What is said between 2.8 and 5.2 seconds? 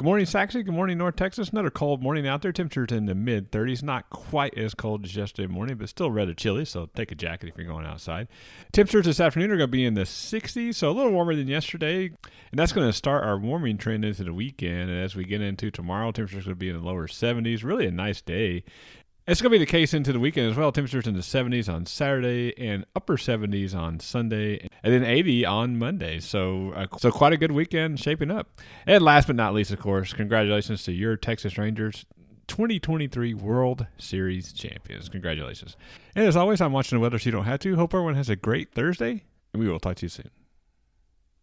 in the mid 30s. Not quite as cold as